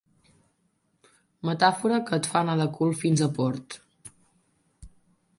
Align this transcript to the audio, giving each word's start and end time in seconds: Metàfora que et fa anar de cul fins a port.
Metàfora 1.49 1.99
que 2.07 2.17
et 2.21 2.29
fa 2.31 2.41
anar 2.45 2.55
de 2.61 2.67
cul 2.77 2.95
fins 3.01 3.23
a 3.27 3.27
port. 3.41 3.77